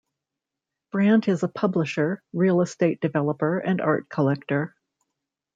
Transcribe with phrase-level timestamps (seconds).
[0.91, 4.75] Brant is a publisher, real estate developer and art collector.